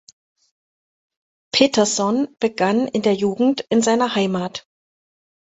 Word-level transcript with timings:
Peterson 1.51 2.35
begann 2.39 2.87
in 2.87 3.03
der 3.03 3.13
Jugend 3.13 3.67
in 3.69 3.83
seiner 3.83 4.15
Heimat. 4.15 4.65